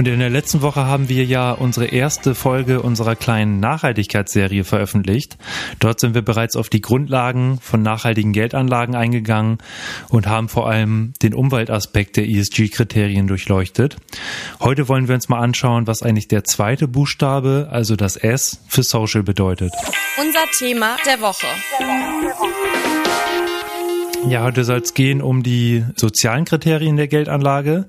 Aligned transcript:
Und 0.00 0.08
in 0.08 0.18
der 0.18 0.30
letzten 0.30 0.62
Woche 0.62 0.86
haben 0.86 1.10
wir 1.10 1.26
ja 1.26 1.52
unsere 1.52 1.84
erste 1.84 2.34
Folge 2.34 2.80
unserer 2.80 3.16
kleinen 3.16 3.60
Nachhaltigkeitsserie 3.60 4.64
veröffentlicht. 4.64 5.36
Dort 5.78 6.00
sind 6.00 6.14
wir 6.14 6.22
bereits 6.22 6.56
auf 6.56 6.70
die 6.70 6.80
Grundlagen 6.80 7.58
von 7.60 7.82
nachhaltigen 7.82 8.32
Geldanlagen 8.32 8.94
eingegangen 8.94 9.58
und 10.08 10.26
haben 10.26 10.48
vor 10.48 10.70
allem 10.70 11.12
den 11.20 11.34
Umweltaspekt 11.34 12.16
der 12.16 12.26
ESG-Kriterien 12.26 13.26
durchleuchtet. 13.26 13.98
Heute 14.58 14.88
wollen 14.88 15.06
wir 15.06 15.16
uns 15.16 15.28
mal 15.28 15.40
anschauen, 15.40 15.86
was 15.86 16.02
eigentlich 16.02 16.28
der 16.28 16.44
zweite 16.44 16.88
Buchstabe, 16.88 17.68
also 17.70 17.94
das 17.94 18.16
S, 18.16 18.62
für 18.68 18.82
Social 18.82 19.22
bedeutet. 19.22 19.74
Unser 20.18 20.46
Thema 20.56 20.96
der 21.04 21.20
Woche. 21.20 21.46
Der 21.78 21.86
Woche. 21.86 23.29
Ja, 24.28 24.42
heute 24.42 24.64
soll 24.64 24.78
es 24.78 24.94
gehen 24.94 25.22
um 25.22 25.42
die 25.42 25.84
sozialen 25.96 26.44
Kriterien 26.44 26.96
der 26.96 27.08
Geldanlage. 27.08 27.86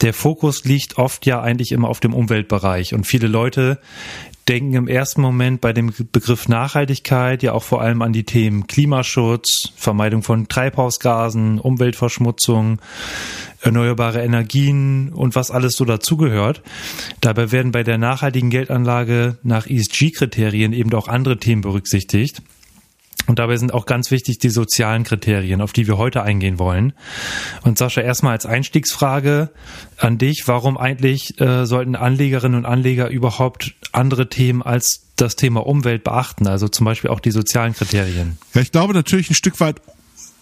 Der 0.00 0.14
Fokus 0.14 0.64
liegt 0.64 0.98
oft 0.98 1.26
ja 1.26 1.40
eigentlich 1.42 1.70
immer 1.70 1.88
auf 1.88 2.00
dem 2.00 2.14
Umweltbereich 2.14 2.94
und 2.94 3.06
viele 3.06 3.28
Leute 3.28 3.78
denken 4.48 4.74
im 4.74 4.88
ersten 4.88 5.20
Moment 5.20 5.60
bei 5.60 5.72
dem 5.72 5.92
Begriff 6.12 6.48
Nachhaltigkeit 6.48 7.42
ja 7.42 7.52
auch 7.52 7.62
vor 7.62 7.82
allem 7.82 8.00
an 8.02 8.12
die 8.12 8.24
Themen 8.24 8.66
Klimaschutz, 8.66 9.72
Vermeidung 9.76 10.22
von 10.22 10.48
Treibhausgasen, 10.48 11.58
Umweltverschmutzung, 11.58 12.80
erneuerbare 13.60 14.22
Energien 14.22 15.12
und 15.12 15.34
was 15.34 15.50
alles 15.50 15.76
so 15.76 15.84
dazugehört. 15.84 16.62
Dabei 17.20 17.52
werden 17.52 17.72
bei 17.72 17.82
der 17.82 17.98
nachhaltigen 17.98 18.50
Geldanlage 18.50 19.36
nach 19.42 19.66
ESG-Kriterien 19.66 20.72
eben 20.72 20.92
auch 20.94 21.08
andere 21.08 21.38
Themen 21.38 21.62
berücksichtigt. 21.62 22.42
Und 23.26 23.38
dabei 23.38 23.56
sind 23.56 23.74
auch 23.74 23.86
ganz 23.86 24.10
wichtig 24.10 24.38
die 24.38 24.50
sozialen 24.50 25.04
Kriterien, 25.04 25.60
auf 25.60 25.72
die 25.72 25.86
wir 25.86 25.98
heute 25.98 26.22
eingehen 26.22 26.58
wollen. 26.58 26.92
Und 27.62 27.78
Sascha, 27.78 28.00
erstmal 28.00 28.32
als 28.32 28.46
Einstiegsfrage 28.46 29.50
an 29.98 30.18
dich, 30.18 30.44
warum 30.46 30.76
eigentlich 30.76 31.40
äh, 31.40 31.66
sollten 31.66 31.96
Anlegerinnen 31.96 32.58
und 32.58 32.66
Anleger 32.66 33.08
überhaupt 33.08 33.74
andere 33.92 34.28
Themen 34.28 34.62
als 34.62 35.06
das 35.16 35.36
Thema 35.36 35.66
Umwelt 35.66 36.04
beachten, 36.04 36.46
also 36.46 36.68
zum 36.68 36.84
Beispiel 36.84 37.10
auch 37.10 37.20
die 37.20 37.30
sozialen 37.30 37.74
Kriterien? 37.74 38.38
Ja, 38.54 38.60
ich 38.60 38.70
glaube 38.70 38.94
natürlich 38.94 39.30
ein 39.30 39.34
Stück 39.34 39.60
weit 39.60 39.80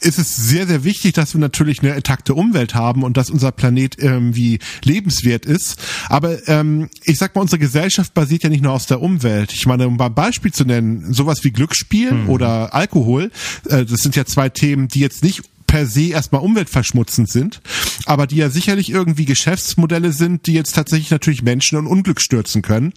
ist 0.05 0.19
es 0.19 0.37
sehr, 0.37 0.67
sehr 0.67 0.85
wichtig, 0.85 1.15
dass 1.15 1.35
wir 1.35 1.41
natürlich 1.41 1.81
eine 1.81 1.95
intakte 1.95 2.35
Umwelt 2.35 2.75
haben 2.75 3.03
und 3.03 3.17
dass 3.17 3.31
unser 3.31 3.53
Planet 3.53 3.99
irgendwie 3.99 4.59
lebenswert 4.85 5.47
ist. 5.47 5.77
Aber 6.09 6.47
ähm, 6.49 6.89
ich 7.05 7.19
sag 7.19 7.35
mal, 7.35 7.43
unsere 7.43 7.59
Gesellschaft 7.59 8.15
basiert 8.15 8.43
ja 8.43 8.51
nicht 8.51 8.63
nur 8.63 8.73
aus 8.73 8.87
der 8.87 9.01
Umwelt. 9.01 9.53
Ich 9.53 9.67
meine, 9.67 9.87
um 9.87 10.01
ein 10.01 10.15
Beispiel 10.15 10.53
zu 10.53 10.65
nennen, 10.65 11.13
sowas 11.13 11.43
wie 11.43 11.51
Glücksspiel 11.51 12.11
hm. 12.11 12.29
oder 12.29 12.75
Alkohol, 12.75 13.31
äh, 13.69 13.85
das 13.85 14.01
sind 14.01 14.17
ja 14.17 14.25
zwei 14.25 14.49
Themen, 14.49 14.89
die 14.89 15.01
jetzt 15.01 15.25
nicht 15.25 15.43
per 15.75 15.89
se 15.89 16.11
erstmal 16.11 16.41
umweltverschmutzend 16.41 17.29
sind, 17.29 17.61
aber 18.07 18.29
die 18.29 18.37
ja 18.37 18.49
sicherlich 18.49 18.91
irgendwie 18.91 19.25
Geschäftsmodelle 19.25 20.13
sind, 20.13 20.47
die 20.47 20.53
jetzt 20.53 20.73
tatsächlich 20.77 21.11
natürlich 21.11 21.43
Menschen 21.43 21.77
in 21.77 21.87
Unglück 21.87 22.21
stürzen 22.21 22.63
können 22.63 22.93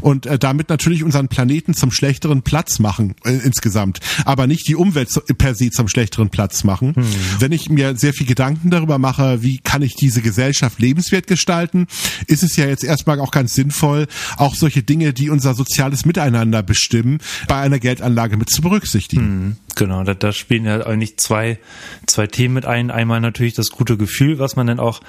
und 0.00 0.26
äh, 0.26 0.38
damit 0.38 0.68
natürlich 0.68 1.02
unseren 1.02 1.26
Planeten 1.26 1.74
zum 1.74 1.90
schlechteren 1.90 2.42
Platz 2.42 2.78
machen 2.78 3.16
äh, 3.24 3.32
insgesamt, 3.32 3.98
aber 4.26 4.46
nicht 4.46 4.68
die 4.68 4.76
Umwelt 4.76 5.10
per 5.38 5.56
se 5.56 5.72
zum 5.72 5.88
schlechteren 5.88 6.30
Platz 6.30 6.62
machen. 6.62 6.94
Hm. 6.94 7.04
Wenn 7.40 7.50
ich 7.50 7.68
mir 7.68 7.96
sehr 7.96 8.12
viel 8.12 8.28
Gedanken 8.28 8.70
darüber 8.70 8.98
mache, 8.98 9.42
wie 9.42 9.58
kann 9.58 9.82
ich 9.82 9.96
diese 9.96 10.22
Gesellschaft 10.22 10.78
lebenswert 10.78 11.26
gestalten, 11.26 11.88
ist 12.28 12.44
es 12.44 12.54
ja 12.54 12.64
jetzt 12.64 12.84
erstmal 12.84 13.18
auch 13.18 13.32
ganz 13.32 13.54
sinnvoll, 13.54 14.06
auch 14.36 14.54
solche 14.54 14.84
Dinge, 14.84 15.12
die 15.12 15.30
unser 15.30 15.54
soziales 15.54 16.06
Miteinander 16.06 16.62
bestimmen, 16.62 17.18
bei 17.48 17.56
einer 17.56 17.80
Geldanlage 17.80 18.36
mit 18.36 18.50
zu 18.50 18.62
berücksichtigen. 18.62 19.22
Hm. 19.22 19.56
Genau, 19.80 20.04
da, 20.04 20.12
da 20.12 20.30
spielen 20.30 20.66
ja 20.66 20.82
eigentlich 20.82 21.16
zwei, 21.16 21.58
zwei 22.06 22.26
Themen 22.26 22.52
mit 22.52 22.66
ein. 22.66 22.90
Einmal 22.90 23.22
natürlich 23.22 23.54
das 23.54 23.70
gute 23.70 23.96
Gefühl, 23.96 24.38
was 24.38 24.54
man 24.54 24.66
dann 24.66 24.78
auch 24.78 25.00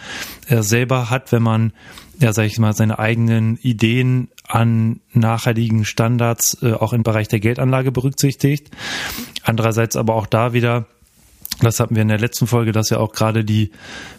äh, 0.48 0.62
selber 0.62 1.10
hat, 1.10 1.34
wenn 1.34 1.44
man, 1.44 1.74
ja, 2.20 2.32
sag 2.32 2.46
ich 2.46 2.58
mal, 2.58 2.72
seine 2.72 2.98
eigenen 2.98 3.58
Ideen 3.58 4.30
an 4.48 5.02
nachhaltigen 5.12 5.84
Standards 5.84 6.64
äh, 6.64 6.72
auch 6.72 6.94
im 6.94 7.04
Bereich 7.04 7.28
der 7.28 7.42
Geldanlage 7.42 7.92
berücksichtigt. 7.92 8.72
Andererseits 9.44 9.98
aber 9.98 10.16
auch 10.16 10.26
da 10.26 10.54
wieder, 10.54 10.86
das 11.60 11.82
hatten 11.82 11.96
wir 11.96 12.02
in 12.04 12.08
der 12.08 12.18
letzten 12.18 12.48
Folge, 12.48 12.72
dass 12.72 12.92
ja 12.92 12.98
auch 13.00 13.12
gerade 13.12 13.44
die 13.44 13.72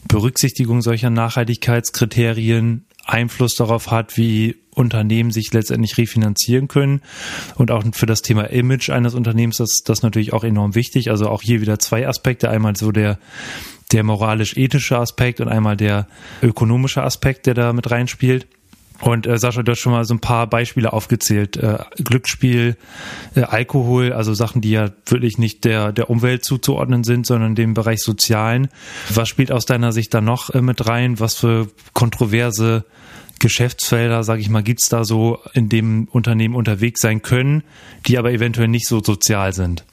Berücksichtigung 0.07 0.83
solcher 0.83 1.09
Nachhaltigkeitskriterien 1.09 2.85
Einfluss 3.05 3.55
darauf 3.55 3.91
hat, 3.91 4.17
wie 4.17 4.57
Unternehmen 4.75 5.31
sich 5.31 5.53
letztendlich 5.53 5.99
refinanzieren 5.99 6.69
können. 6.69 7.03
Und 7.57 7.71
auch 7.71 7.85
für 7.93 8.07
das 8.07 8.23
Thema 8.23 8.45
Image 8.45 8.91
eines 8.91 9.15
Unternehmens 9.15 9.61
ist 9.61 9.89
das 9.89 10.03
natürlich 10.03 10.33
auch 10.33 10.45
enorm 10.45 10.75
wichtig. 10.75 11.11
Also 11.11 11.29
auch 11.29 11.43
hier 11.43 11.61
wieder 11.61 11.79
zwei 11.79 12.09
Aspekte. 12.09 12.49
Einmal 12.49 12.77
so 12.77 12.93
der, 12.93 13.19
der 13.93 14.03
moralisch-ethische 14.03 14.99
Aspekt 14.99 15.41
und 15.41 15.49
einmal 15.49 15.77
der 15.77 16.07
ökonomische 16.43 17.03
Aspekt, 17.03 17.47
der 17.47 17.55
da 17.55 17.73
mit 17.73 17.91
reinspielt. 17.91 18.47
Und 19.03 19.27
äh, 19.27 19.37
Sascha, 19.37 19.65
du 19.65 19.73
hast 19.73 19.81
schon 19.81 19.93
mal 19.93 20.05
so 20.05 20.15
ein 20.15 20.21
paar 20.21 20.47
Beispiele 20.47 20.93
aufgezählt. 20.93 21.57
Äh, 21.57 21.79
Glücksspiel, 21.97 22.77
äh, 23.35 23.43
Alkohol, 23.43 24.13
also 24.13 24.33
Sachen, 24.33 24.61
die 24.61 24.71
ja 24.71 24.91
wirklich 25.07 25.39
nicht 25.39 25.65
der, 25.65 25.91
der 25.91 26.09
Umwelt 26.09 26.45
zuzuordnen 26.45 27.03
sind, 27.03 27.27
sondern 27.27 27.57
dem 27.57 27.75
Bereich 27.75 28.01
Sozialen. 28.01 28.69
Was 29.13 29.29
spielt 29.29 29.51
aus 29.51 29.67
deiner 29.67 29.91
Sicht 29.91 30.15
da 30.15 30.21
noch 30.21 30.51
äh, 30.51 30.63
mit 30.63 30.87
rein? 30.87 31.19
Was 31.19 31.35
für 31.35 31.67
kontroverse 31.95 32.85
Geschäftsfelder, 33.41 34.23
sage 34.23 34.41
ich 34.41 34.49
mal, 34.49 34.63
gibt's 34.63 34.89
da 34.89 35.03
so 35.03 35.41
in 35.53 35.69
dem 35.69 36.07
Unternehmen 36.13 36.55
unterwegs 36.55 37.01
sein 37.01 37.23
können, 37.23 37.65
die 38.07 38.19
aber 38.19 38.31
eventuell 38.31 38.69
nicht 38.69 38.87
so 38.87 39.03
sozial 39.03 39.53
sind? 39.53 39.85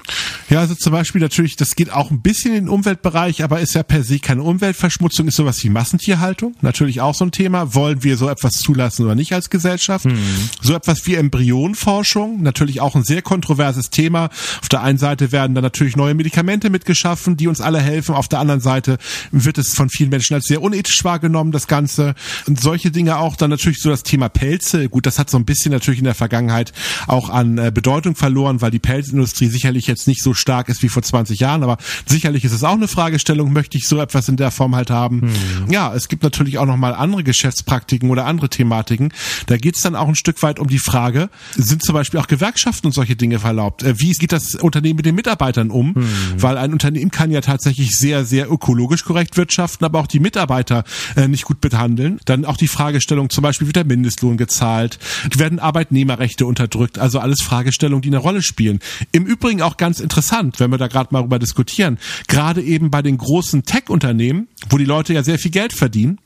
Ja, 0.50 0.60
also 0.62 0.74
zum 0.74 0.92
Beispiel 0.92 1.22
natürlich, 1.22 1.56
das 1.56 1.76
geht 1.76 1.92
auch 1.92 2.10
ein 2.10 2.22
bisschen 2.22 2.56
in 2.56 2.66
den 2.66 2.70
Umweltbereich, 2.70 3.44
aber 3.44 3.60
ist 3.60 3.76
ja 3.76 3.84
per 3.84 4.04
se 4.04 4.20
keine 4.20 4.42
Umweltverschmutzung, 4.42 5.28
ist 5.28 5.36
sowas 5.36 5.64
wie 5.64 5.70
Massentierhaltung, 5.70 6.56
natürlich 6.62 7.02
auch 7.02 7.14
so 7.14 7.26
ein 7.26 7.32
Thema. 7.32 7.76
Wollen 7.76 8.04
wir 8.04 8.18
so 8.18 8.28
etwas 8.28 8.54
zulassen 8.54 9.06
oder 9.06 9.14
nicht 9.14 9.32
als 9.34 9.52
Gesellschaft? 9.52 10.06
Mhm. 10.06 10.18
So 10.62 10.74
etwas 10.74 11.06
wie 11.06 11.16
Embryonforschung, 11.16 12.42
natürlich 12.42 12.82
auch 12.82 12.96
ein 12.96 13.04
sehr 13.04 13.22
kontroverses 13.22 13.92
Thema. 13.92 14.30
Auf 14.62 14.70
der 14.70 14.82
einen 14.82 14.98
Seite 14.98 15.32
werden 15.32 15.54
da 15.54 15.62
natürlich 15.62 15.96
neue 15.96 16.16
Medikamente 16.16 16.72
mitgeschaffen, 16.72 17.38
die 17.38 17.48
uns 17.48 17.62
alle 17.62 17.80
helfen. 17.80 18.16
Auf 18.16 18.28
der 18.28 18.40
anderen 18.40 18.62
Seite 18.62 18.98
wird 19.32 19.60
es 19.60 19.76
von 19.76 19.90
vielen 19.90 20.10
Menschen 20.10 20.34
als 20.34 20.46
sehr 20.46 20.64
unethisch 20.64 21.04
wahrgenommen, 21.04 21.52
das 21.52 21.68
Ganze. 21.68 22.16
Und 22.48 22.60
solche 22.60 22.90
Dinge 22.90 23.18
auch 23.18 23.36
dann 23.36 23.52
natürlich 23.52 23.82
so 23.82 23.90
das 23.90 24.02
Thema 24.02 24.30
Pelze. 24.30 24.90
Gut, 24.90 25.06
das 25.06 25.20
hat 25.20 25.30
so 25.30 25.38
ein 25.38 25.46
bisschen 25.46 25.72
natürlich 25.72 26.00
in 26.00 26.06
der 26.06 26.16
Vergangenheit 26.16 26.74
auch 27.06 27.30
an 27.30 27.60
äh, 27.60 27.72
Bedeutung 27.72 28.16
verloren, 28.16 28.62
weil 28.62 28.72
die 28.72 28.80
Pelzindustrie 28.80 29.48
sicherlich 29.48 29.86
jetzt 29.86 30.08
nicht 30.08 30.24
so 30.24 30.34
stark 30.40 30.70
ist 30.70 30.82
wie 30.82 30.90
vor 30.90 31.04
20 31.04 31.40
Jahren, 31.40 31.64
aber 31.64 31.78
sicherlich 32.06 32.46
ist 32.46 32.54
es 32.54 32.64
auch 32.64 32.74
eine 32.74 32.88
Fragestellung, 32.88 33.54
möchte 33.54 33.78
ich 33.78 33.88
so 33.88 34.00
etwas 34.00 34.30
in 34.30 34.38
der 34.38 34.52
Form 34.52 34.76
halt 34.76 34.90
haben. 34.90 35.22
Hm. 35.22 35.72
Ja, 35.72 35.94
es 35.94 36.08
gibt 36.08 36.24
natürlich 36.24 36.58
auch 36.58 36.66
nochmal 36.66 36.94
andere 36.94 37.24
Geschäftspraktiken 37.24 38.10
oder 38.10 38.26
andere 38.26 38.50
Thematiken. 38.50 39.14
Da 39.46 39.58
geht 39.58 39.76
es 39.76 39.82
dann 39.82 39.96
auch 39.96 40.08
ein 40.08 40.16
Stück 40.16 40.42
weit 40.44 40.60
um 40.60 40.68
die 40.68 40.80
Frage, 40.80 41.30
sind 41.56 41.84
zum 41.84 41.94
Beispiel 41.94 42.20
auch 42.20 42.28
Gewerkschaften 42.28 42.88
und 42.88 42.94
solche 42.94 43.16
Dinge 43.16 43.40
verlaubt? 43.40 43.84
Äh, 43.84 44.00
wie 44.00 44.12
geht 44.12 44.32
das 44.32 44.56
Unternehmen 44.56 44.98
mit 44.98 45.06
den 45.06 45.16
Mitarbeitern 45.16 45.70
um? 45.72 45.96
Hm. 45.96 46.06
Weil 46.38 46.58
ein 46.58 46.74
Unternehmen 46.74 47.12
kann 47.12 47.32
ja 47.32 47.42
tatsächlich 47.42 47.96
sehr, 47.96 48.26
sehr 48.26 48.52
ökologisch 48.52 49.04
korrekt 49.04 49.38
wirtschaften, 49.38 49.86
aber 49.86 50.00
auch 50.00 50.08
die 50.08 50.20
Mitarbeiter 50.20 50.84
äh, 51.16 51.28
nicht 51.28 51.46
gut 51.46 51.62
behandeln. 51.62 52.20
Dann 52.26 52.46
auch 52.46 52.58
die 52.58 52.68
Fragestellung 52.68 53.30
zum 53.30 53.42
Beispiel 53.42 53.68
wird 53.68 53.76
der 53.76 53.86
Mindestlohn 53.86 54.38
gezahlt, 54.38 55.00
werden 55.36 55.60
Arbeitnehmerrechte 55.60 56.46
unterdrückt, 56.46 57.00
also 57.00 57.20
alles 57.20 57.42
Fragestellungen, 57.42 58.02
die 58.02 58.10
eine 58.10 58.18
Rolle 58.18 58.42
spielen. 58.42 58.80
Im 59.12 59.26
Übrigen 59.26 59.62
auch 59.62 59.78
ganz 59.78 60.00
interessant, 60.00 60.29
wenn 60.60 60.72
wir 60.72 60.78
da 60.78 60.88
gerade 60.88 61.10
mal 61.12 61.22
drüber 61.22 61.40
diskutieren, 61.40 61.98
gerade 62.28 62.62
eben 62.62 62.92
bei 62.92 63.02
den 63.02 63.18
großen 63.18 63.64
Tech-Unternehmen, 63.64 64.48
wo 64.70 64.78
die 64.78 64.86
Leute 64.86 65.14
ja 65.14 65.24
sehr 65.24 65.40
viel 65.40 65.52
Geld 65.52 65.74
verdienen, 65.74 66.20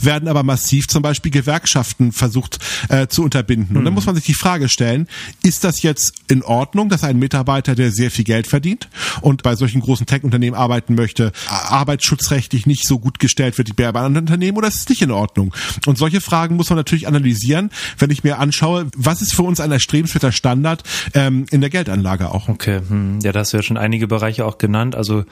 werden 0.00 0.28
aber 0.28 0.42
massiv 0.42 0.88
zum 0.88 1.02
Beispiel 1.02 1.30
Gewerkschaften 1.30 2.12
versucht 2.12 2.58
äh, 2.88 3.06
zu 3.06 3.22
unterbinden. 3.22 3.76
Und 3.76 3.84
dann 3.84 3.90
hm. 3.92 3.94
muss 3.94 4.06
man 4.06 4.14
sich 4.14 4.24
die 4.24 4.34
Frage 4.34 4.68
stellen, 4.68 5.08
ist 5.42 5.64
das 5.64 5.82
jetzt 5.82 6.14
in 6.28 6.42
Ordnung, 6.42 6.88
dass 6.88 7.04
ein 7.04 7.18
Mitarbeiter, 7.18 7.74
der 7.74 7.90
sehr 7.90 8.10
viel 8.10 8.24
Geld 8.24 8.46
verdient 8.46 8.88
und 9.20 9.42
bei 9.42 9.56
solchen 9.56 9.80
großen 9.80 10.06
Tech-Unternehmen 10.06 10.56
arbeiten 10.56 10.94
möchte, 10.94 11.32
arbeitsschutzrechtlich 11.48 12.66
nicht 12.66 12.86
so 12.86 12.98
gut 12.98 13.18
gestellt 13.18 13.58
wird 13.58 13.68
wie 13.68 13.72
bei 13.72 13.88
anderen 13.88 14.26
Unternehmen 14.28 14.58
oder 14.58 14.68
ist 14.68 14.76
es 14.76 14.88
nicht 14.88 15.02
in 15.02 15.10
Ordnung? 15.10 15.54
Und 15.86 15.98
solche 15.98 16.20
Fragen 16.20 16.56
muss 16.56 16.70
man 16.70 16.76
natürlich 16.76 17.08
analysieren, 17.08 17.70
wenn 17.98 18.10
ich 18.10 18.24
mir 18.24 18.38
anschaue, 18.38 18.86
was 18.96 19.22
ist 19.22 19.34
für 19.34 19.42
uns 19.42 19.60
ein 19.60 19.72
erstrebenswerter 19.72 20.32
Standard 20.32 20.82
ähm, 21.14 21.46
in 21.50 21.60
der 21.60 21.70
Geldanlage 21.70 22.30
auch. 22.30 22.48
Okay, 22.48 22.80
hm. 22.86 23.20
ja, 23.22 23.32
da 23.32 23.40
hast 23.40 23.52
du 23.52 23.56
ja 23.56 23.62
schon 23.62 23.76
einige 23.76 24.06
Bereiche 24.06 24.44
auch 24.46 24.58
genannt. 24.58 24.94
Also 24.94 25.24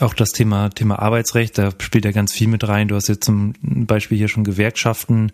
auch 0.00 0.14
das 0.14 0.32
Thema, 0.32 0.70
Thema 0.70 0.98
Arbeitsrecht, 0.98 1.58
da 1.58 1.70
spielt 1.78 2.04
ja 2.04 2.12
ganz 2.12 2.32
viel 2.32 2.48
mit 2.48 2.66
rein. 2.66 2.88
Du 2.88 2.96
hast 2.96 3.08
jetzt 3.08 3.24
zum 3.24 3.54
Beispiel 3.96 4.18
hier 4.18 4.28
schon 4.28 4.44
Gewerkschaften 4.44 5.32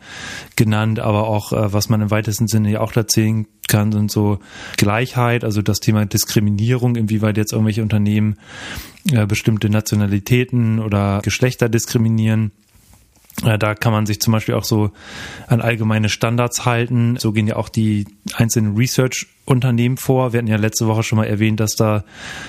genannt, 0.56 1.00
aber 1.00 1.26
auch, 1.26 1.52
äh, 1.52 1.72
was 1.72 1.88
man 1.88 2.00
im 2.00 2.10
weitesten 2.10 2.46
Sinne 2.46 2.70
ja 2.70 2.80
auch 2.80 2.94
erzählen 2.94 3.46
kann, 3.68 3.92
sind 3.92 4.10
so 4.10 4.38
Gleichheit, 4.76 5.44
also 5.44 5.62
das 5.62 5.80
Thema 5.80 6.06
Diskriminierung, 6.06 6.96
inwieweit 6.96 7.36
jetzt 7.36 7.52
irgendwelche 7.52 7.82
Unternehmen 7.82 8.36
äh, 9.10 9.26
bestimmte 9.26 9.68
Nationalitäten 9.68 10.78
oder 10.78 11.20
Geschlechter 11.22 11.68
diskriminieren. 11.68 12.52
Da 13.42 13.74
kann 13.74 13.92
man 13.92 14.06
sich 14.06 14.20
zum 14.20 14.32
Beispiel 14.32 14.54
auch 14.54 14.64
so 14.64 14.92
an 15.48 15.60
allgemeine 15.60 16.08
Standards 16.08 16.64
halten. 16.64 17.16
So 17.18 17.32
gehen 17.32 17.48
ja 17.48 17.56
auch 17.56 17.68
die 17.68 18.06
einzelnen 18.34 18.76
Research-Unternehmen 18.76 19.96
vor. 19.96 20.32
Wir 20.32 20.38
hatten 20.38 20.48
ja 20.48 20.56
letzte 20.56 20.86
Woche 20.86 21.02
schon 21.02 21.16
mal 21.16 21.26
erwähnt, 21.26 21.58
dass 21.58 21.74
da 21.74 22.04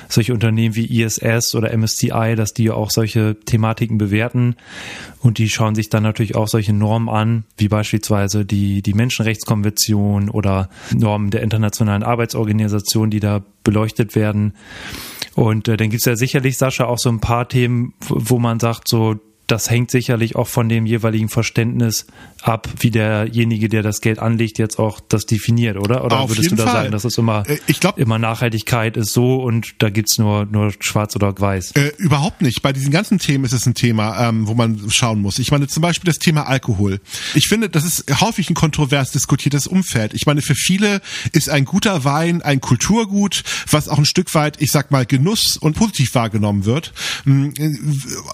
solche 0.07 0.33
Unternehmen 0.33 0.75
wie 0.75 1.01
ISS 1.01 1.55
oder 1.55 1.75
MSCI, 1.75 2.35
dass 2.35 2.53
die 2.53 2.65
ja 2.65 2.73
auch 2.73 2.91
solche 2.91 3.35
Thematiken 3.43 3.97
bewerten. 3.97 4.55
Und 5.19 5.39
die 5.39 5.49
schauen 5.49 5.73
sich 5.73 5.89
dann 5.89 6.03
natürlich 6.03 6.35
auch 6.35 6.47
solche 6.47 6.73
Normen 6.73 7.09
an, 7.09 7.45
wie 7.57 7.69
beispielsweise 7.69 8.45
die, 8.45 8.83
die 8.83 8.93
Menschenrechtskonvention 8.93 10.29
oder 10.29 10.69
Normen 10.93 11.31
der 11.31 11.41
Internationalen 11.41 12.03
Arbeitsorganisation, 12.03 13.09
die 13.09 13.19
da 13.19 13.41
beleuchtet 13.63 14.15
werden. 14.15 14.53
Und 15.33 15.67
äh, 15.67 15.77
dann 15.77 15.89
gibt's 15.89 16.05
ja 16.05 16.15
sicherlich, 16.15 16.59
Sascha, 16.59 16.85
auch 16.85 16.99
so 16.99 17.09
ein 17.09 17.19
paar 17.19 17.49
Themen, 17.49 17.93
wo 18.07 18.37
man 18.37 18.59
sagt, 18.59 18.87
so 18.87 19.19
das 19.53 19.69
hängt 19.69 19.91
sicherlich 19.91 20.35
auch 20.35 20.47
von 20.47 20.67
dem 20.67 20.87
jeweiligen 20.87 21.29
Verständnis 21.29 22.07
ab, 22.41 22.67
wie 22.79 22.89
derjenige, 22.89 23.69
der 23.69 23.83
das 23.83 24.01
Geld 24.01 24.17
anlegt, 24.17 24.57
jetzt 24.57 24.79
auch 24.79 24.99
das 24.99 25.27
definiert, 25.27 25.77
oder? 25.77 26.03
Oder 26.03 26.21
Auf 26.21 26.31
würdest 26.31 26.51
du 26.51 26.55
da 26.55 26.63
Fall. 26.63 26.73
sagen, 26.73 26.91
dass 26.91 27.05
es 27.05 27.19
immer, 27.19 27.47
äh, 27.47 27.59
ich 27.67 27.79
glaub, 27.79 27.99
immer 27.99 28.17
Nachhaltigkeit 28.17 28.97
ist 28.97 29.13
so 29.13 29.43
und 29.43 29.75
da 29.77 29.91
gibt's 29.91 30.17
nur, 30.17 30.45
nur 30.45 30.73
schwarz 30.79 31.15
oder 31.15 31.39
weiß? 31.39 31.73
Äh, 31.73 31.91
überhaupt 31.99 32.41
nicht. 32.41 32.63
Bei 32.63 32.73
diesen 32.73 32.89
ganzen 32.89 33.19
Themen 33.19 33.45
ist 33.45 33.53
es 33.53 33.67
ein 33.67 33.75
Thema, 33.75 34.27
ähm, 34.27 34.47
wo 34.47 34.55
man 34.55 34.89
schauen 34.89 35.21
muss. 35.21 35.37
Ich 35.37 35.51
meine 35.51 35.67
zum 35.67 35.81
Beispiel 35.81 36.07
das 36.07 36.17
Thema 36.17 36.47
Alkohol. 36.47 36.99
Ich 37.35 37.47
finde, 37.47 37.69
das 37.69 37.85
ist 37.85 38.05
häufig 38.21 38.49
ein 38.49 38.55
kontrovers 38.55 39.11
diskutiertes 39.11 39.67
Umfeld. 39.67 40.15
Ich 40.15 40.25
meine, 40.25 40.41
für 40.41 40.55
viele 40.55 40.99
ist 41.31 41.47
ein 41.47 41.63
guter 41.63 42.03
Wein 42.03 42.41
ein 42.41 42.59
Kulturgut, 42.59 43.43
was 43.69 43.87
auch 43.87 43.99
ein 43.99 44.05
Stück 44.05 44.33
weit, 44.33 44.59
ich 44.59 44.71
sag 44.71 44.89
mal, 44.89 45.05
Genuss 45.05 45.57
und 45.57 45.75
positiv 45.75 46.15
wahrgenommen 46.15 46.65
wird. 46.65 46.91
Mm, 47.25 47.49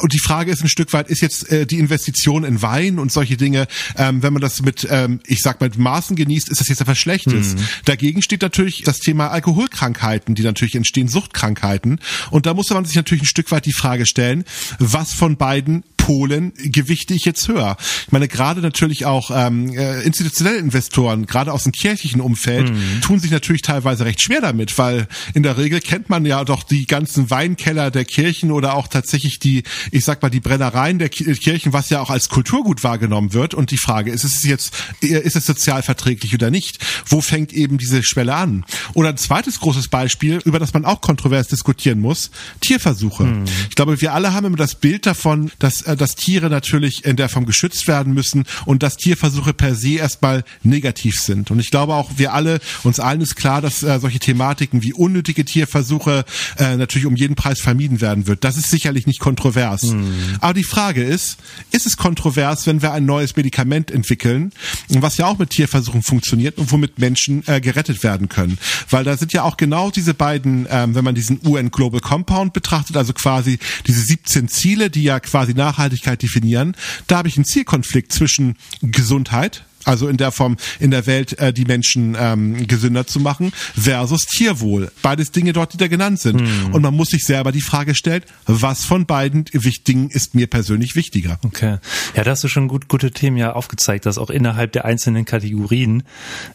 und 0.02 0.14
die 0.14 0.20
Frage 0.20 0.50
ist 0.50 0.64
ein 0.64 0.70
Stück 0.70 0.94
weit, 0.94 1.09
ist 1.10 1.22
jetzt 1.22 1.52
äh, 1.52 1.66
die 1.66 1.80
Investition 1.80 2.44
in 2.44 2.62
Wein 2.62 3.00
und 3.00 3.12
solche 3.12 3.38
Dinge, 3.38 3.68
ähm, 3.98 4.24
wenn 4.24 4.34
man 4.34 4.42
das 4.42 4.62
mit, 4.62 4.88
ähm, 4.90 5.20
ich 5.26 5.40
sag 5.42 5.60
mal, 5.60 5.70
mit 5.70 5.78
Maßen 5.78 6.16
genießt, 6.16 6.50
ist 6.50 6.62
das 6.62 6.68
jetzt 6.68 6.82
etwas 6.82 6.98
Schlechtes. 6.98 7.56
Mhm. 7.56 7.60
Dagegen 7.86 8.22
steht 8.22 8.42
natürlich 8.42 8.84
das 8.84 9.00
Thema 9.00 9.30
Alkoholkrankheiten, 9.30 10.36
die 10.36 10.44
natürlich 10.44 10.76
entstehen, 10.76 11.08
Suchtkrankheiten. 11.08 12.00
Und 12.32 12.46
da 12.46 12.54
muss 12.54 12.70
man 12.70 12.86
sich 12.86 12.96
natürlich 12.96 13.24
ein 13.24 13.28
Stück 13.28 13.52
weit 13.52 13.66
die 13.66 13.74
Frage 13.74 14.06
stellen, 14.06 14.44
was 14.80 15.14
von 15.14 15.38
beiden 15.38 15.84
Polen 16.00 16.54
gewichte 16.56 17.14
ich 17.14 17.26
jetzt 17.26 17.48
höher. 17.48 17.78
Ich 18.06 18.12
meine, 18.12 18.28
gerade 18.28 18.62
natürlich 18.62 19.06
auch 19.06 19.32
ähm, 19.34 19.72
äh, 19.74 20.02
institutionelle 20.02 20.58
Investoren, 20.58 21.26
gerade 21.26 21.54
aus 21.54 21.64
dem 21.64 21.72
kirchlichen 21.74 22.22
Umfeld, 22.22 22.74
mhm. 22.74 23.02
tun 23.02 23.20
sich 23.20 23.32
natürlich 23.32 23.62
teilweise 23.62 24.06
recht 24.06 24.22
schwer 24.22 24.42
damit, 24.42 24.78
weil 24.78 25.08
in 25.34 25.44
der 25.44 25.58
Regel 25.58 25.82
kennt 25.82 26.10
man 26.10 26.26
ja 26.26 26.44
doch 26.46 26.64
die 26.64 26.86
ganzen 26.86 27.30
Weinkeller 27.30 27.92
der 27.92 28.06
Kirchen 28.06 28.52
oder 28.52 28.76
auch 28.76 28.88
tatsächlich 28.88 29.40
die, 29.40 29.64
ich 29.92 30.06
sag 30.06 30.22
mal, 30.22 30.30
die 30.30 30.40
Brennereien 30.40 31.00
der 31.00 31.10
Kirchen, 31.10 31.74
was 31.74 31.90
ja 31.90 32.02
auch 32.02 32.10
als 32.10 32.30
Kulturgut 32.30 32.84
wahrgenommen 32.84 33.34
wird. 33.34 33.54
Und 33.54 33.72
die 33.72 33.78
Frage 33.78 34.12
ist, 34.12 34.24
ist 34.24 34.38
es 34.38 34.44
jetzt, 34.44 34.74
ist 35.02 35.36
es 35.36 35.46
sozial 35.46 35.84
verträglich 35.84 36.34
oder 36.34 36.50
nicht? 36.50 36.80
Wo 37.06 37.22
fängt 37.22 37.52
eben 37.54 37.78
diese 37.78 38.04
Schwelle 38.04 38.36
an? 38.36 38.66
Oder 38.94 39.10
ein 39.10 39.18
zweites 39.18 39.60
großes 39.60 39.90
Beispiel, 39.90 40.40
über 40.46 40.60
das 40.60 40.74
man 40.74 40.86
auch 40.86 41.02
kontrovers 41.02 41.48
diskutieren 41.48 42.00
muss, 42.00 42.32
Tierversuche. 42.62 43.24
Mhm. 43.26 43.46
Ich 43.70 43.76
glaube, 43.76 44.00
wir 44.02 44.14
alle 44.14 44.34
haben 44.34 44.46
immer 44.46 44.58
das 44.58 44.76
Bild 44.76 45.06
davon, 45.06 45.52
dass 45.60 45.82
äh, 45.82 45.98
dass 46.00 46.16
Tiere 46.16 46.50
natürlich 46.50 47.06
in 47.06 47.16
der 47.16 47.30
Form 47.30 47.46
geschützt 47.46 47.88
werden 47.88 48.14
müssen 48.14 48.46
und 48.66 48.84
dass 48.84 48.98
Tierversuche 48.98 49.54
per 49.54 49.76
se 49.76 49.96
erstmal 49.96 50.44
negativ 50.64 51.16
sind. 51.20 51.52
Und 51.52 51.60
ich 51.60 51.72
glaube 51.72 51.94
auch, 51.94 52.12
wir 52.18 52.34
alle, 52.34 52.60
uns 52.84 53.00
allen 53.00 53.22
ist 53.22 53.36
klar, 53.36 53.62
dass 53.62 53.84
äh, 53.84 54.00
solche 54.00 54.20
Thematiken 54.20 54.82
wie 54.84 54.94
unnötige 54.94 55.46
Tierversuche 55.46 56.26
äh, 56.58 56.76
natürlich 56.78 57.06
um 57.06 57.16
jeden 57.16 57.36
Preis 57.36 57.60
vermieden 57.60 58.02
werden 58.02 58.28
wird. 58.28 58.44
Das 58.44 58.58
ist 58.58 58.70
sicherlich 58.70 59.08
nicht 59.08 59.20
kontrovers. 59.20 59.84
Mhm. 59.84 60.38
Aber 60.42 60.54
die 60.54 60.64
Frage 60.64 61.04
ist, 61.04 61.38
ist 61.72 61.86
es 61.86 61.98
kontrovers, 61.98 62.66
wenn 62.68 62.82
wir 62.82 62.94
ein 62.94 63.06
neues 63.06 63.36
Medikament 63.36 63.92
entwickeln, 63.92 64.52
was 64.88 65.18
ja 65.18 65.26
auch 65.26 65.38
mit 65.38 65.52
Tierversuchen 65.52 66.04
funktioniert 66.04 66.58
und 66.58 66.72
womit 66.72 67.00
Menschen 67.00 67.44
äh, 67.48 67.62
gerettet 67.62 68.04
werden 68.04 68.30
können? 68.30 68.58
Weil 68.90 69.04
da 69.04 69.18
sind 69.18 69.34
ja 69.34 69.44
auch 69.44 69.58
genau 69.58 69.92
diese 69.92 70.14
beiden, 70.14 70.68
ähm, 70.70 70.96
wenn 70.96 71.04
man 71.04 71.16
diesen 71.16 71.40
UN 71.46 71.72
Global 71.72 72.00
Compound 72.00 72.54
betrachtet, 72.54 72.98
also 72.98 73.14
quasi 73.14 73.60
diese 73.88 74.02
17 74.02 74.48
Ziele, 74.48 74.90
die 74.90 75.04
ja 75.04 75.20
quasi 75.20 75.54
nachhaltig 75.54 75.79
Nachhaltigkeit 75.80 76.22
definieren, 76.22 76.76
da 77.08 77.18
habe 77.18 77.28
ich 77.30 77.38
einen 77.38 77.46
Zielkonflikt 77.46 78.12
zwischen 78.12 78.58
Gesundheit, 78.82 79.64
also 79.86 80.10
in 80.10 80.18
der 80.18 80.32
Form 80.32 80.58
in 80.80 80.92
der 80.92 81.08
Welt 81.08 81.40
äh, 81.40 81.54
die 81.54 81.64
Menschen 81.64 82.16
ähm, 82.20 82.68
gesünder 82.68 83.08
zu 83.08 83.22
machen, 83.22 83.54
versus 83.76 84.26
Tierwohl. 84.26 84.92
Beides 85.02 85.32
Dinge 85.32 85.54
dort, 85.54 85.72
die 85.74 85.78
da 85.78 85.88
genannt 85.88 86.20
sind. 86.20 86.42
Hm. 86.42 86.74
Und 86.74 86.82
man 86.82 86.94
muss 86.94 87.08
sich 87.10 87.24
selber 87.24 87.54
die 87.54 87.62
Frage 87.62 87.96
stellen, 87.96 88.24
was 88.46 88.84
von 88.84 89.06
beiden 89.06 89.46
Dingen 89.46 90.10
ist 90.10 90.36
mir 90.36 90.48
persönlich 90.48 90.96
wichtiger. 90.96 91.40
Okay. 91.46 91.78
Ja, 92.14 92.24
da 92.24 92.32
hast 92.32 92.44
du 92.44 92.50
schon 92.50 92.68
gut, 92.68 92.90
gute 92.90 93.12
Themen 93.12 93.38
ja 93.38 93.54
aufgezeigt, 93.54 94.06
dass 94.06 94.18
auch 94.18 94.30
innerhalb 94.30 94.74
der 94.74 94.84
einzelnen 94.84 95.24
Kategorien 95.24 96.04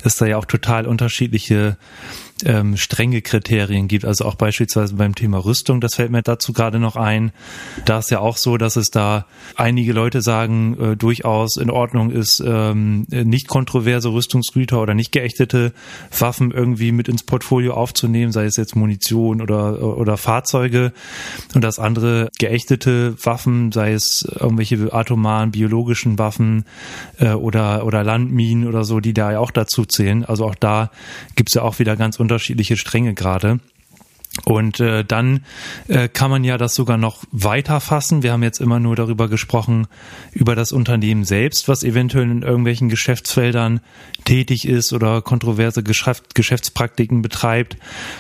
es 0.03 0.17
da 0.17 0.27
ja 0.27 0.37
auch 0.37 0.45
total 0.45 0.87
unterschiedliche 0.87 1.79
ähm, 2.45 2.77
strenge 2.77 3.23
Kriterien 3.23 3.89
gibt. 3.89 4.05
Also 4.05 4.25
auch 4.25 4.35
beispielsweise 4.35 4.95
beim 4.95 5.15
Thema 5.15 5.45
Rüstung, 5.45 5.81
das 5.81 5.95
fällt 5.95 6.11
mir 6.11 6.23
dazu 6.23 6.53
gerade 6.53 6.79
noch 6.79 6.97
ein. 6.97 7.33
Da 7.85 7.99
ist 7.99 8.11
ja 8.11 8.21
auch 8.21 8.37
so, 8.37 8.57
dass 8.57 8.77
es 8.77 8.91
da 8.91 9.27
einige 9.57 9.93
Leute 9.93 10.21
sagen, 10.21 10.77
äh, 10.81 10.97
durchaus 10.97 11.57
in 11.57 11.71
Ordnung 11.71 12.11
ist, 12.11 12.43
ähm, 12.45 13.07
nicht 13.09 13.49
kontroverse 13.49 14.13
Rüstungsgüter 14.13 14.81
oder 14.81 14.95
nicht 14.95 15.13
geächtete 15.13 15.73
Waffen 16.19 16.51
irgendwie 16.51 16.93
mit 16.93 17.09
ins 17.09 17.23
Portfolio 17.23 17.75
aufzunehmen, 17.75 18.33
sei 18.33 18.47
es 18.47 18.57
jetzt 18.57 18.75
Munition 18.75 19.41
oder, 19.41 19.97
oder 19.97 20.17
Fahrzeuge. 20.17 20.93
Und 21.55 21.63
das 21.63 21.79
andere 21.79 22.31
geächtete 22.39 23.15
Waffen, 23.23 23.71
sei 23.71 23.93
es 23.93 24.27
irgendwelche 24.41 24.93
atomaren, 24.93 25.53
biologischen 25.53 26.19
Waffen 26.19 26.65
äh, 27.19 27.33
oder, 27.33 27.87
oder 27.87 28.03
Landminen 28.03 28.67
oder 28.67 28.85
so, 28.85 29.01
die 29.01 29.15
da 29.15 29.33
ja 29.33 29.39
auch 29.39 29.51
dazu 29.51 29.85
zählen. 29.85 30.25
Also 30.25 30.47
auch 30.47 30.55
da 30.55 30.91
gibt's 31.37 31.55
ja 31.55 31.63
auch 31.63 31.79
wieder 31.79 31.97
ganz 31.97 32.19
unterschiedliche 32.25 32.77
Stränge 32.77 33.15
gerade. 33.15 33.61
Und 34.45 34.81
äh, 34.81 35.05
dann 35.05 35.45
äh, 35.87 36.09
kann 36.09 36.29
man 36.29 36.43
ja 36.43 36.59
das 36.59 36.75
sogar 36.75 36.97
noch 36.97 37.23
weiter 37.31 37.79
fassen. 37.79 38.25
Wir 38.25 38.33
haben 38.33 38.43
jetzt 38.43 38.61
immer 38.61 38.81
nur 38.81 38.97
darüber 38.97 39.29
gesprochen, 39.29 39.87
über 40.33 40.57
das 40.57 40.73
Unternehmen 40.73 41.25
selbst, 41.25 41.69
was 41.69 41.85
eventuell 41.85 42.29
in 42.29 42.43
irgendwelchen 42.43 42.89
Geschäftsfeldern 42.89 43.79
tätig 44.25 44.67
ist 44.67 44.93
oder 44.93 45.23
kontroverse 45.23 45.85
Geschäft, 45.85 46.35
Geschäftspraktiken 46.35 47.23
betreibt. 47.23 47.77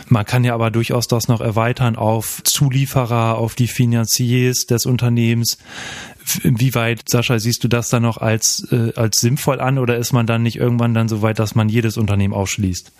Man 0.08 0.24
kann 0.24 0.44
ja 0.44 0.54
aber 0.54 0.70
durchaus 0.70 1.08
das 1.08 1.26
noch 1.26 1.40
erweitern 1.40 1.96
auf 1.96 2.42
Zulieferer, 2.44 3.36
auf 3.36 3.56
die 3.56 3.68
Finanziers 3.68 4.66
des 4.66 4.86
Unternehmens, 4.86 5.58
Inwieweit, 6.42 7.08
Sascha, 7.08 7.38
siehst 7.38 7.62
du 7.64 7.68
das 7.68 7.90
dann 7.90 8.02
noch 8.02 8.18
als, 8.18 8.66
äh, 8.72 8.92
als 8.96 9.20
sinnvoll 9.20 9.60
an 9.60 9.78
oder 9.78 9.96
ist 9.98 10.12
man 10.12 10.26
dann 10.26 10.42
nicht 10.42 10.56
irgendwann 10.56 10.94
dann 10.94 11.08
so 11.08 11.22
weit, 11.22 11.38
dass 11.38 11.54
man 11.54 11.68
jedes 11.68 11.96
Unternehmen 11.96 12.32
ausschließt? 12.32 12.92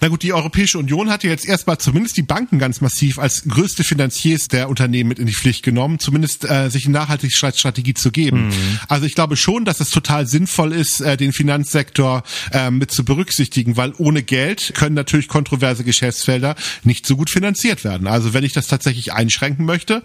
Na 0.00 0.08
gut, 0.08 0.22
die 0.22 0.32
Europäische 0.32 0.78
Union 0.78 1.10
hat 1.10 1.24
ja 1.24 1.30
jetzt 1.30 1.46
erstmal 1.46 1.78
zumindest 1.78 2.16
die 2.16 2.22
Banken 2.22 2.58
ganz 2.58 2.80
massiv 2.80 3.18
als 3.18 3.44
größte 3.44 3.84
Finanziers 3.84 4.48
der 4.48 4.68
Unternehmen 4.68 5.08
mit 5.08 5.18
in 5.18 5.26
die 5.26 5.34
Pflicht 5.34 5.62
genommen, 5.62 5.98
zumindest 5.98 6.48
äh, 6.48 6.70
sich 6.70 6.86
eine 6.86 6.94
Nachhaltigkeitsstrategie 6.94 7.94
zu 7.94 8.10
geben. 8.10 8.48
Mhm. 8.48 8.78
Also 8.88 9.06
ich 9.06 9.14
glaube 9.14 9.36
schon, 9.36 9.64
dass 9.64 9.80
es 9.80 9.90
total 9.90 10.26
sinnvoll 10.26 10.72
ist, 10.72 11.00
äh, 11.00 11.16
den 11.16 11.32
Finanzsektor 11.32 12.22
äh, 12.52 12.70
mit 12.70 12.90
zu 12.90 13.04
berücksichtigen, 13.04 13.76
weil 13.76 13.92
ohne 13.98 14.22
Geld 14.22 14.72
können 14.74 14.94
natürlich 14.94 15.28
kontroverse 15.28 15.84
Geschäftsfelder 15.84 16.54
nicht 16.84 17.06
so 17.06 17.16
gut 17.16 17.30
finanziert 17.30 17.84
werden. 17.84 18.06
Also 18.06 18.34
wenn 18.34 18.44
ich 18.44 18.52
das 18.52 18.66
tatsächlich 18.66 19.12
einschränken 19.12 19.64
möchte, 19.64 20.02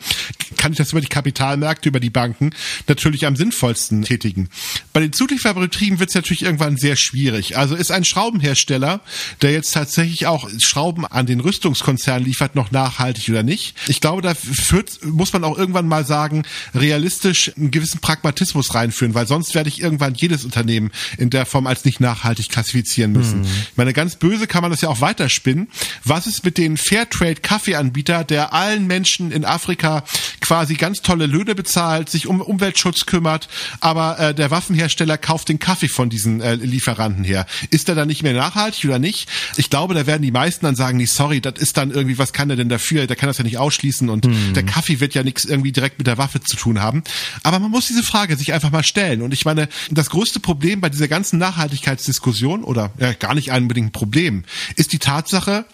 kann 0.58 0.72
ich 0.72 0.78
das 0.78 0.92
über 0.92 1.02
die 1.02 1.08
Kapitalmärkte, 1.08 1.90
über 1.90 2.00
die 2.00 2.10
Banken 2.10 2.52
natürlich 2.88 3.26
am 3.26 3.36
sinnvollsten 3.36 4.04
tätigen. 4.04 4.50
Bei 4.94 5.00
den 5.00 5.14
Zulieferbetrieben 5.14 6.00
wird 6.00 6.10
es 6.10 6.16
natürlich 6.16 6.44
irgendwann 6.44 6.78
sehr 6.78 6.96
schwierig. 6.96 7.58
Also 7.58 7.76
ist 7.76 7.92
ein 7.92 8.06
Schraubenhersteller, 8.06 9.02
der 9.42 9.57
jetzt 9.58 9.74
tatsächlich 9.74 10.28
auch 10.28 10.50
Schrauben 10.60 11.06
an 11.06 11.26
den 11.26 11.40
Rüstungskonzern 11.40 12.24
liefert, 12.24 12.56
noch 12.56 12.72
nachhaltig 12.72 13.30
oder 13.30 13.44
nicht? 13.44 13.76
Ich 13.88 14.02
glaube, 14.02 14.22
da 14.22 14.34
führt, 14.34 15.04
muss 15.06 15.34
man 15.34 15.44
auch 15.44 15.58
irgendwann 15.58 15.88
mal 15.88 16.06
sagen, 16.06 16.44
realistisch 16.74 17.52
einen 17.58 17.72
gewissen 17.72 18.00
Pragmatismus 18.00 18.74
reinführen, 18.74 19.14
weil 19.14 19.28
sonst 19.28 19.56
werde 19.56 19.70
ich 19.70 19.82
irgendwann 19.82 20.16
jedes 20.16 20.46
Unternehmen 20.46 20.92
in 21.18 21.30
der 21.30 21.46
Form 21.46 21.68
als 21.68 21.84
nicht 21.86 22.00
nachhaltig 22.00 22.50
klassifizieren 22.50 23.12
müssen. 23.12 23.42
Mhm. 23.42 23.48
Ich 23.72 23.78
meine, 23.78 23.94
ganz 23.94 24.16
böse 24.16 24.48
kann 24.48 24.62
man 24.62 24.72
das 24.72 24.82
ja 24.82 24.90
auch 24.90 25.02
weiterspinnen. 25.02 25.68
Was 26.04 26.28
ist 26.28 26.46
mit 26.46 26.58
den 26.58 26.78
Fairtrade 26.78 27.36
Kaffeeanbieter, 27.42 28.24
der 28.24 28.54
allen 28.54 28.88
Menschen 28.88 29.32
in 29.32 29.46
Afrika 29.46 30.04
quasi 30.42 30.76
ganz 30.76 31.02
tolle 31.02 31.26
Löhne 31.26 31.56
bezahlt, 31.56 32.10
sich 32.10 32.28
um 32.28 32.42
Umweltschutz 32.42 33.06
kümmert, 33.06 33.50
aber 33.80 34.20
äh, 34.20 34.34
der 34.34 34.52
Waffenhersteller 34.52 35.18
kauft 35.18 35.50
den 35.50 35.60
Kaffee 35.60 35.88
von 35.88 36.10
diesen 36.10 36.42
äh, 36.42 36.56
Lieferanten 36.56 37.24
her. 37.24 37.46
Ist 37.70 37.90
er 37.90 37.96
dann 37.96 38.08
nicht 38.08 38.24
mehr 38.24 38.34
nachhaltig 38.34 38.86
oder 38.86 39.00
nicht? 39.00 39.30
Ich 39.56 39.70
glaube, 39.70 39.94
da 39.94 40.06
werden 40.06 40.22
die 40.22 40.32
meisten 40.32 40.66
dann 40.66 40.76
sagen, 40.76 40.98
nee, 40.98 41.06
sorry, 41.06 41.42
das 41.42 41.56
ist 41.58 41.78
dann 41.78 41.92
irgendwie, 41.92 42.18
was 42.18 42.34
kann 42.34 42.50
er 42.50 42.56
denn 42.56 42.70
dafür? 42.70 43.08
Der 43.08 43.16
kann 43.16 43.28
das 43.28 43.38
ja 43.38 43.44
nicht 43.44 43.58
ausschließen 43.58 44.10
und 44.10 44.26
mhm. 44.26 44.54
der 44.54 44.64
Kaffee 44.64 45.00
wird 45.00 45.14
ja 45.14 45.24
nichts 45.24 45.46
irgendwie 45.46 45.72
direkt 45.72 45.98
mit 45.98 46.08
der 46.08 46.18
Waffe 46.18 46.42
zu 46.42 46.58
tun 46.58 46.82
haben. 46.82 47.04
Aber 47.44 47.60
man 47.60 47.72
muss 47.72 47.88
diese 47.88 48.04
Frage 48.04 48.36
sich 48.36 48.54
einfach 48.54 48.72
mal 48.72 48.84
stellen. 48.84 49.22
Und 49.22 49.34
ich 49.34 49.46
meine, 49.46 49.70
das 49.92 50.10
größte 50.10 50.40
Problem 50.40 50.82
bei 50.82 50.90
dieser 50.90 51.08
ganzen 51.08 51.40
Nachhaltigkeitsdiskussion 51.40 52.64
oder 52.64 52.92
ja, 53.00 53.14
gar 53.14 53.36
nicht 53.36 53.52
unbedingt 53.52 53.88
ein 53.88 53.92
Problem, 53.92 54.44
ist 54.76 54.94
die 54.94 55.00
Tatsache, 55.00 55.66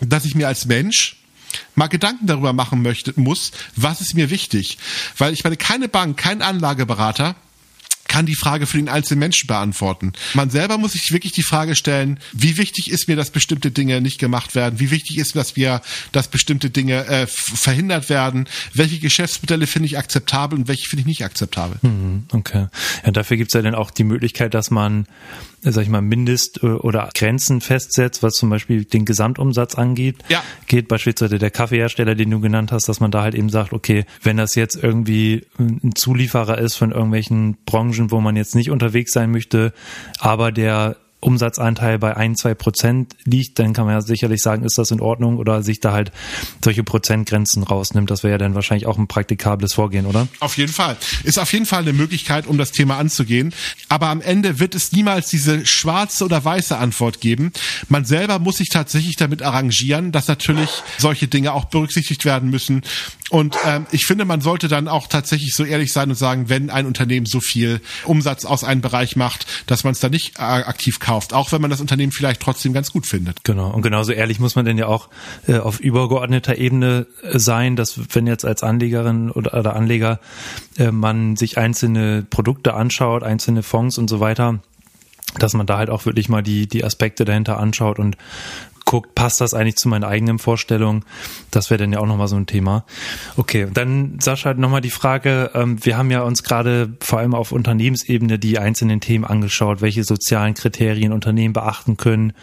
dass 0.00 0.24
ich 0.24 0.34
mir 0.34 0.48
als 0.48 0.66
Mensch 0.66 1.16
mal 1.74 1.88
Gedanken 1.88 2.26
darüber 2.26 2.52
machen 2.52 2.82
möchte, 2.82 3.12
muss, 3.16 3.52
was 3.76 4.00
ist 4.00 4.14
mir 4.14 4.30
wichtig. 4.30 4.78
Weil 5.18 5.32
ich 5.32 5.44
meine, 5.44 5.56
keine 5.56 5.88
Bank, 5.88 6.16
kein 6.16 6.42
Anlageberater 6.42 7.36
kann 8.12 8.26
die 8.26 8.34
Frage 8.34 8.66
für 8.66 8.76
den 8.76 8.90
einzelnen 8.90 9.20
Menschen 9.20 9.46
beantworten. 9.46 10.12
Man 10.34 10.50
selber 10.50 10.76
muss 10.76 10.92
sich 10.92 11.12
wirklich 11.12 11.32
die 11.32 11.42
Frage 11.42 11.74
stellen, 11.74 12.20
wie 12.34 12.58
wichtig 12.58 12.90
ist 12.90 13.08
mir, 13.08 13.16
dass 13.16 13.30
bestimmte 13.30 13.70
Dinge 13.70 14.02
nicht 14.02 14.18
gemacht 14.18 14.54
werden? 14.54 14.78
Wie 14.80 14.90
wichtig 14.90 15.16
ist, 15.16 15.34
dass 15.34 15.56
wir, 15.56 15.80
dass 16.12 16.28
bestimmte 16.28 16.68
Dinge 16.68 17.06
äh, 17.06 17.26
verhindert 17.26 18.10
werden? 18.10 18.48
Welche 18.74 18.98
Geschäftsmodelle 18.98 19.66
finde 19.66 19.86
ich 19.86 19.96
akzeptabel 19.96 20.58
und 20.58 20.68
welche 20.68 20.90
finde 20.90 21.00
ich 21.00 21.06
nicht 21.06 21.24
akzeptabel? 21.24 21.78
Mhm, 21.80 22.24
okay. 22.32 22.66
Ja, 23.02 23.12
dafür 23.12 23.38
gibt 23.38 23.48
es 23.48 23.54
ja 23.54 23.62
dann 23.62 23.74
auch 23.74 23.90
die 23.90 24.04
Möglichkeit, 24.04 24.52
dass 24.52 24.70
man 24.70 25.06
sag 25.70 25.82
ich 25.82 25.88
mal, 25.88 26.02
Mindest- 26.02 26.64
oder 26.64 27.08
Grenzen 27.14 27.60
festsetzt, 27.60 28.22
was 28.22 28.34
zum 28.34 28.50
Beispiel 28.50 28.84
den 28.84 29.04
Gesamtumsatz 29.04 29.76
angeht. 29.76 30.16
Ja. 30.28 30.42
Geht 30.66 30.88
beispielsweise 30.88 31.38
der 31.38 31.50
Kaffeehersteller, 31.50 32.16
den 32.16 32.30
du 32.30 32.40
genannt 32.40 32.72
hast, 32.72 32.88
dass 32.88 32.98
man 32.98 33.12
da 33.12 33.22
halt 33.22 33.34
eben 33.34 33.48
sagt, 33.48 33.72
okay, 33.72 34.04
wenn 34.22 34.36
das 34.36 34.56
jetzt 34.56 34.76
irgendwie 34.76 35.46
ein 35.58 35.92
Zulieferer 35.94 36.58
ist 36.58 36.74
von 36.74 36.90
irgendwelchen 36.90 37.58
Branchen, 37.64 38.01
wo 38.10 38.20
man 38.20 38.36
jetzt 38.36 38.54
nicht 38.54 38.70
unterwegs 38.70 39.12
sein 39.12 39.30
möchte, 39.30 39.72
aber 40.18 40.52
der 40.52 40.96
Umsatzanteil 41.22 41.98
bei 41.98 42.16
ein, 42.16 42.36
zwei 42.36 42.54
Prozent 42.54 43.14
liegt, 43.24 43.58
dann 43.58 43.72
kann 43.72 43.86
man 43.86 43.94
ja 43.94 44.00
sicherlich 44.00 44.42
sagen, 44.42 44.64
ist 44.64 44.76
das 44.76 44.90
in 44.90 45.00
Ordnung 45.00 45.38
oder 45.38 45.62
sich 45.62 45.80
da 45.80 45.92
halt 45.92 46.12
solche 46.62 46.82
Prozentgrenzen 46.82 47.62
rausnimmt. 47.62 48.10
Das 48.10 48.22
wäre 48.22 48.32
ja 48.32 48.38
dann 48.38 48.54
wahrscheinlich 48.54 48.86
auch 48.86 48.98
ein 48.98 49.06
praktikables 49.06 49.74
Vorgehen, 49.74 50.06
oder? 50.06 50.28
Auf 50.40 50.56
jeden 50.58 50.72
Fall. 50.72 50.96
Ist 51.22 51.38
auf 51.38 51.52
jeden 51.52 51.66
Fall 51.66 51.82
eine 51.82 51.92
Möglichkeit, 51.92 52.46
um 52.46 52.58
das 52.58 52.72
Thema 52.72 52.98
anzugehen. 52.98 53.54
Aber 53.88 54.08
am 54.08 54.20
Ende 54.20 54.58
wird 54.58 54.74
es 54.74 54.92
niemals 54.92 55.28
diese 55.28 55.64
schwarze 55.64 56.24
oder 56.24 56.44
weiße 56.44 56.76
Antwort 56.76 57.20
geben. 57.20 57.52
Man 57.88 58.04
selber 58.04 58.38
muss 58.38 58.56
sich 58.56 58.68
tatsächlich 58.68 59.16
damit 59.16 59.42
arrangieren, 59.42 60.12
dass 60.12 60.26
natürlich 60.26 60.82
solche 60.98 61.28
Dinge 61.28 61.52
auch 61.52 61.66
berücksichtigt 61.66 62.24
werden 62.24 62.50
müssen. 62.50 62.82
Und 63.30 63.56
ähm, 63.64 63.86
ich 63.92 64.04
finde, 64.04 64.26
man 64.26 64.42
sollte 64.42 64.68
dann 64.68 64.88
auch 64.88 65.06
tatsächlich 65.06 65.54
so 65.54 65.64
ehrlich 65.64 65.92
sein 65.92 66.10
und 66.10 66.16
sagen, 66.16 66.50
wenn 66.50 66.68
ein 66.68 66.84
Unternehmen 66.84 67.24
so 67.24 67.40
viel 67.40 67.80
Umsatz 68.04 68.44
aus 68.44 68.62
einem 68.62 68.82
Bereich 68.82 69.16
macht, 69.16 69.46
dass 69.66 69.84
man 69.84 69.92
es 69.92 70.00
da 70.00 70.10
nicht 70.10 70.38
äh, 70.38 70.42
aktiv 70.42 71.00
kauft, 71.00 71.11
auch 71.12 71.52
wenn 71.52 71.60
man 71.60 71.70
das 71.70 71.80
Unternehmen 71.80 72.12
vielleicht 72.12 72.40
trotzdem 72.40 72.72
ganz 72.72 72.92
gut 72.92 73.06
findet. 73.06 73.44
Genau. 73.44 73.70
Und 73.70 73.82
genauso 73.82 74.12
ehrlich 74.12 74.40
muss 74.40 74.56
man 74.56 74.64
denn 74.64 74.78
ja 74.78 74.86
auch 74.86 75.08
äh, 75.46 75.58
auf 75.58 75.80
übergeordneter 75.80 76.58
Ebene 76.58 77.06
äh, 77.22 77.38
sein, 77.38 77.76
dass 77.76 78.00
wenn 78.14 78.26
jetzt 78.26 78.44
als 78.44 78.62
Anlegerin 78.62 79.30
oder, 79.30 79.58
oder 79.58 79.76
Anleger 79.76 80.20
äh, 80.78 80.90
man 80.90 81.36
sich 81.36 81.58
einzelne 81.58 82.24
Produkte 82.28 82.74
anschaut, 82.74 83.22
einzelne 83.22 83.62
Fonds 83.62 83.98
und 83.98 84.08
so 84.08 84.20
weiter, 84.20 84.60
dass 85.38 85.54
man 85.54 85.66
da 85.66 85.78
halt 85.78 85.90
auch 85.90 86.04
wirklich 86.04 86.28
mal 86.28 86.42
die, 86.42 86.66
die 86.66 86.84
Aspekte 86.84 87.24
dahinter 87.24 87.58
anschaut 87.58 87.98
und 87.98 88.16
guckt, 88.92 89.14
passt 89.14 89.40
das 89.40 89.54
eigentlich 89.54 89.76
zu 89.76 89.88
meinen 89.88 90.04
eigenen 90.04 90.38
Vorstellungen? 90.38 91.06
Das 91.50 91.70
wäre 91.70 91.78
dann 91.78 91.94
ja 91.94 91.98
auch 91.98 92.06
nochmal 92.06 92.28
so 92.28 92.36
ein 92.36 92.44
Thema. 92.44 92.84
Okay, 93.38 93.66
dann 93.72 94.18
Sascha, 94.20 94.52
nochmal 94.52 94.82
die 94.82 94.90
Frage, 94.90 95.50
ähm, 95.54 95.82
wir 95.82 95.96
haben 95.96 96.10
ja 96.10 96.20
uns 96.20 96.42
gerade 96.42 96.92
vor 97.00 97.18
allem 97.18 97.34
auf 97.34 97.52
Unternehmensebene 97.52 98.38
die 98.38 98.58
einzelnen 98.58 99.00
Themen 99.00 99.24
angeschaut, 99.24 99.80
welche 99.80 100.04
sozialen 100.04 100.52
Kriterien 100.52 101.14
Unternehmen 101.14 101.54
beachten 101.54 101.96
können 101.96 102.34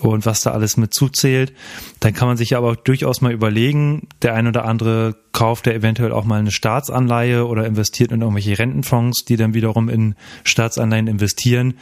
und 0.00 0.24
was 0.24 0.40
da 0.40 0.52
alles 0.52 0.78
mit 0.78 0.94
zuzählt. 0.94 1.52
Dann 2.00 2.14
kann 2.14 2.26
man 2.26 2.38
sich 2.38 2.56
aber 2.56 2.74
durchaus 2.74 3.20
mal 3.20 3.30
überlegen, 3.32 4.08
der 4.22 4.32
ein 4.32 4.46
oder 4.46 4.64
andere 4.64 5.14
kauft 5.42 5.66
ja 5.66 5.72
eventuell 5.72 6.12
auch 6.12 6.24
mal 6.24 6.38
eine 6.38 6.52
Staatsanleihe 6.52 7.44
oder 7.48 7.66
investiert 7.66 8.12
in 8.12 8.20
irgendwelche 8.20 8.56
Rentenfonds, 8.56 9.24
die 9.24 9.36
dann 9.36 9.54
wiederum 9.54 9.88
in 9.88 10.14
Staatsanleihen 10.44 11.08
investieren. 11.08 11.74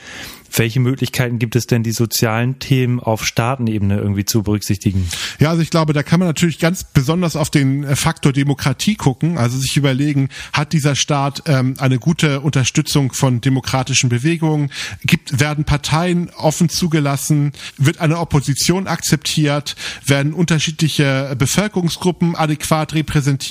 Welche 0.52 0.80
Möglichkeiten 0.80 1.38
gibt 1.38 1.54
es 1.54 1.66
denn, 1.66 1.82
die 1.82 1.92
sozialen 1.92 2.58
Themen 2.58 2.98
auf 2.98 3.24
Staatenebene 3.24 3.98
irgendwie 3.98 4.24
zu 4.24 4.42
berücksichtigen? 4.42 5.08
Ja, 5.38 5.50
also 5.50 5.62
ich 5.62 5.70
glaube, 5.70 5.92
da 5.92 6.02
kann 6.02 6.18
man 6.18 6.28
natürlich 6.28 6.58
ganz 6.58 6.82
besonders 6.84 7.36
auf 7.36 7.50
den 7.50 7.84
äh, 7.84 7.94
Faktor 7.94 8.32
Demokratie 8.32 8.96
gucken, 8.96 9.38
also 9.38 9.58
sich 9.58 9.76
überlegen, 9.76 10.28
hat 10.52 10.72
dieser 10.72 10.96
Staat 10.96 11.44
ähm, 11.46 11.74
eine 11.78 11.98
gute 11.98 12.40
Unterstützung 12.40 13.12
von 13.12 13.40
demokratischen 13.40 14.08
Bewegungen, 14.08 14.72
gibt, 15.04 15.38
werden 15.38 15.64
Parteien 15.64 16.30
offen 16.30 16.68
zugelassen, 16.68 17.52
wird 17.76 18.00
eine 18.00 18.18
Opposition 18.18 18.86
akzeptiert, 18.86 19.76
werden 20.04 20.32
unterschiedliche 20.32 21.36
Bevölkerungsgruppen 21.38 22.34
adäquat 22.34 22.94
repräsentiert, 22.94 23.49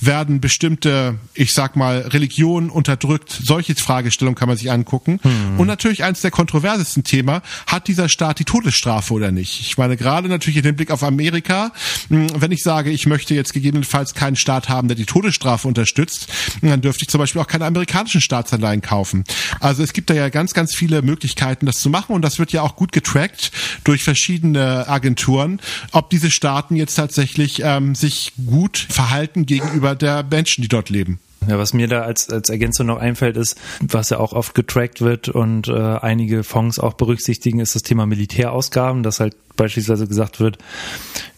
werden 0.00 0.40
bestimmte, 0.40 1.18
ich 1.34 1.52
sag 1.52 1.76
mal, 1.76 1.98
Religionen 2.00 2.70
unterdrückt, 2.70 3.30
solche 3.42 3.74
Fragestellungen 3.74 4.36
kann 4.36 4.48
man 4.48 4.56
sich 4.56 4.70
angucken. 4.70 5.18
Hm. 5.22 5.58
Und 5.58 5.66
natürlich 5.66 6.04
eins 6.04 6.20
der 6.20 6.30
kontroversesten 6.30 7.04
Thema, 7.04 7.42
hat 7.66 7.88
dieser 7.88 8.08
Staat 8.08 8.38
die 8.38 8.44
Todesstrafe 8.44 9.12
oder 9.14 9.32
nicht? 9.32 9.60
Ich 9.60 9.78
meine, 9.78 9.96
gerade 9.96 10.28
natürlich 10.28 10.58
in 10.58 10.62
dem 10.62 10.76
Blick 10.76 10.90
auf 10.90 11.02
Amerika, 11.02 11.72
hm, 12.08 12.28
wenn 12.36 12.52
ich 12.52 12.62
sage, 12.62 12.90
ich 12.90 13.06
möchte 13.06 13.34
jetzt 13.34 13.52
gegebenenfalls 13.52 14.14
keinen 14.14 14.36
Staat 14.36 14.68
haben, 14.68 14.88
der 14.88 14.96
die 14.96 15.06
Todesstrafe 15.06 15.66
unterstützt, 15.66 16.28
dann 16.62 16.80
dürfte 16.80 17.04
ich 17.04 17.08
zum 17.08 17.18
Beispiel 17.18 17.40
auch 17.40 17.46
keine 17.46 17.66
amerikanischen 17.66 18.20
Staatsanleihen 18.20 18.82
kaufen. 18.82 19.24
Also 19.60 19.82
es 19.82 19.92
gibt 19.92 20.10
da 20.10 20.14
ja 20.14 20.28
ganz, 20.28 20.54
ganz 20.54 20.74
viele 20.74 21.02
Möglichkeiten, 21.02 21.66
das 21.66 21.78
zu 21.78 21.90
machen 21.90 22.14
und 22.14 22.22
das 22.22 22.38
wird 22.38 22.52
ja 22.52 22.62
auch 22.62 22.76
gut 22.76 22.92
getrackt 22.92 23.52
durch 23.84 24.04
verschiedene 24.04 24.88
Agenturen, 24.88 25.60
ob 25.92 26.10
diese 26.10 26.30
Staaten 26.30 26.76
jetzt 26.76 26.94
tatsächlich 26.94 27.62
ähm, 27.62 27.94
sich 27.94 28.32
gut 28.46 28.86
verhalten 28.88 29.13
gegenüber 29.34 29.94
der 29.94 30.24
Menschen, 30.24 30.62
die 30.62 30.68
dort 30.68 30.90
leben. 30.90 31.20
Ja, 31.48 31.58
was 31.58 31.74
mir 31.74 31.88
da 31.88 32.02
als, 32.02 32.30
als 32.30 32.48
Ergänzung 32.48 32.86
noch 32.86 32.98
einfällt, 32.98 33.36
ist, 33.36 33.60
was 33.80 34.10
ja 34.10 34.18
auch 34.18 34.32
oft 34.32 34.54
getrackt 34.54 35.02
wird 35.02 35.28
und 35.28 35.68
äh, 35.68 35.72
einige 35.72 36.42
Fonds 36.42 36.78
auch 36.78 36.94
berücksichtigen, 36.94 37.60
ist 37.60 37.74
das 37.74 37.82
Thema 37.82 38.06
Militärausgaben, 38.06 39.02
dass 39.02 39.20
halt 39.20 39.36
beispielsweise 39.56 40.08
gesagt 40.08 40.40
wird, 40.40 40.58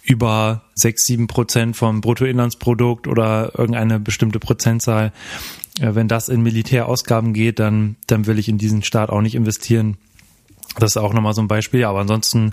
über 0.05 0.63
sechs, 0.75 1.05
sieben 1.05 1.27
Prozent 1.27 1.77
vom 1.77 2.01
Bruttoinlandsprodukt 2.01 3.09
oder 3.09 3.53
irgendeine 3.59 3.99
bestimmte 3.99 4.39
Prozentzahl, 4.39 5.13
äh, 5.81 5.95
wenn 5.95 6.09
das 6.09 6.29
in 6.29 6.43
Militärausgaben 6.43 7.33
geht, 7.33 7.59
dann, 7.59 7.97
dann 8.07 8.27
will 8.27 8.39
ich 8.39 8.49
in 8.49 8.59
diesen 8.59 8.83
Staat 8.83 9.11
auch 9.11 9.21
nicht 9.21 9.35
investieren. 9.35 9.97
Das 10.79 10.93
ist 10.93 10.97
auch 10.99 11.15
nochmal 11.15 11.35
so 11.35 11.41
ein 11.41 11.49
Beispiel. 11.49 11.85
Aber 11.85 12.01
ansonsten 12.01 12.53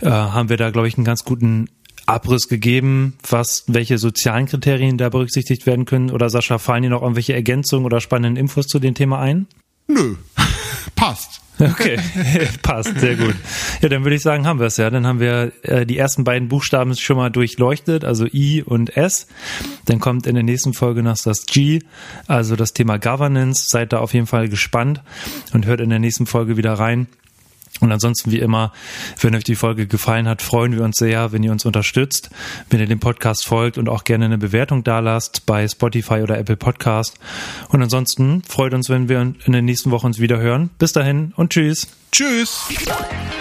äh, 0.00 0.10
haben 0.10 0.48
wir 0.48 0.56
da, 0.56 0.70
glaube 0.70 0.88
ich, 0.88 0.96
einen 0.96 1.04
ganz 1.04 1.24
guten 1.24 1.68
Abriss 2.08 2.48
gegeben, 2.48 3.14
was, 3.28 3.64
welche 3.66 3.98
sozialen 3.98 4.46
Kriterien 4.46 4.96
da 4.96 5.08
berücksichtigt 5.08 5.66
werden 5.66 5.84
können? 5.84 6.10
Oder 6.10 6.30
Sascha, 6.30 6.58
fallen 6.58 6.82
dir 6.82 6.90
noch 6.90 7.02
irgendwelche 7.02 7.34
Ergänzungen 7.34 7.84
oder 7.84 8.00
spannenden 8.00 8.36
Infos 8.36 8.66
zu 8.66 8.78
dem 8.78 8.94
Thema 8.94 9.20
ein? 9.20 9.46
Nö, 9.86 10.16
passt. 10.96 11.40
Okay, 11.60 11.98
passt, 12.62 13.00
sehr 13.00 13.16
gut. 13.16 13.34
Ja, 13.80 13.88
dann 13.88 14.04
würde 14.04 14.14
ich 14.14 14.22
sagen, 14.22 14.46
haben 14.46 14.60
wir 14.60 14.66
es 14.66 14.76
ja. 14.76 14.90
Dann 14.90 15.06
haben 15.06 15.18
wir 15.18 15.52
äh, 15.62 15.84
die 15.84 15.98
ersten 15.98 16.22
beiden 16.22 16.48
Buchstaben 16.48 16.94
schon 16.94 17.16
mal 17.16 17.30
durchleuchtet, 17.30 18.04
also 18.04 18.26
I 18.32 18.62
und 18.62 18.96
S. 18.96 19.26
Dann 19.86 19.98
kommt 19.98 20.26
in 20.26 20.34
der 20.34 20.44
nächsten 20.44 20.72
Folge 20.72 21.02
noch 21.02 21.18
das 21.18 21.46
G, 21.46 21.80
also 22.26 22.54
das 22.54 22.74
Thema 22.74 22.98
Governance. 22.98 23.66
Seid 23.68 23.92
da 23.92 23.98
auf 23.98 24.14
jeden 24.14 24.26
Fall 24.26 24.48
gespannt 24.48 25.02
und 25.52 25.66
hört 25.66 25.80
in 25.80 25.90
der 25.90 25.98
nächsten 25.98 26.26
Folge 26.26 26.56
wieder 26.56 26.74
rein. 26.74 27.08
Und 27.80 27.92
ansonsten 27.92 28.30
wie 28.30 28.38
immer, 28.38 28.72
wenn 29.20 29.34
euch 29.34 29.44
die 29.44 29.54
Folge 29.54 29.86
gefallen 29.86 30.28
hat, 30.28 30.42
freuen 30.42 30.72
wir 30.72 30.82
uns 30.82 30.96
sehr, 30.96 31.32
wenn 31.32 31.42
ihr 31.42 31.52
uns 31.52 31.64
unterstützt, 31.64 32.30
wenn 32.70 32.80
ihr 32.80 32.86
dem 32.86 33.00
Podcast 33.00 33.46
folgt 33.46 33.78
und 33.78 33.88
auch 33.88 34.04
gerne 34.04 34.24
eine 34.24 34.38
Bewertung 34.38 34.84
dalasst 34.84 35.46
bei 35.46 35.66
Spotify 35.66 36.20
oder 36.22 36.38
Apple 36.38 36.56
Podcast. 36.56 37.18
Und 37.68 37.82
ansonsten 37.82 38.42
freut 38.48 38.74
uns, 38.74 38.88
wenn 38.88 39.08
wir 39.08 39.20
in 39.20 39.52
der 39.52 39.62
nächsten 39.62 39.90
Woche 39.90 40.06
uns 40.06 40.18
wieder 40.18 40.38
hören. 40.38 40.70
Bis 40.78 40.92
dahin 40.92 41.32
und 41.36 41.50
tschüss. 41.50 41.88
Tschüss. 42.12 42.66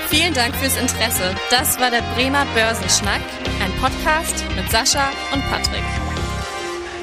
Vielen 0.09 0.33
Dank 0.33 0.55
fürs 0.55 0.77
Interesse. 0.77 1.35
Das 1.49 1.79
war 1.79 1.89
der 1.89 2.01
Bremer 2.15 2.45
Börsenschnack, 2.53 3.21
ein 3.61 3.71
Podcast 3.79 4.43
mit 4.55 4.69
Sascha 4.69 5.09
und 5.33 5.41
Patrick. 5.49 6.16